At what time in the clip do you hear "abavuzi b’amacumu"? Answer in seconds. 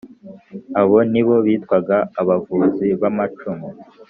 2.21-3.67